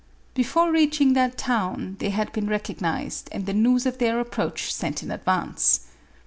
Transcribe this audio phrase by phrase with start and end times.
[0.33, 4.71] Before reaching that town, they had been recognized and the news of their ap proach
[4.71, 5.81] sent in advance.